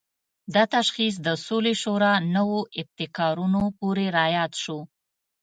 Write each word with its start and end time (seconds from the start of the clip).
دا 0.53 0.63
تشخیص 0.75 1.15
د 1.25 1.27
سولې 1.45 1.73
شورا 1.81 2.13
نوو 2.35 2.59
ابتکارونو 2.81 3.61
پورې 3.79 4.05
راياد 4.17 4.51
شو. 4.63 4.79